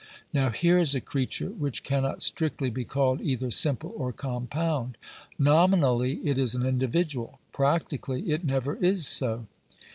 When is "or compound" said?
3.95-4.97